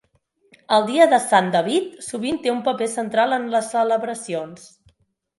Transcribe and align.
El 0.75 0.85
dia 0.85 1.05
de 1.09 1.17
Sant 1.25 1.49
David 1.55 1.91
sovint 2.05 2.39
té 2.45 2.51
un 2.53 2.63
paper 2.67 2.87
central 2.93 3.35
en 3.37 3.45
les 3.57 3.69
celebracions. 3.75 4.65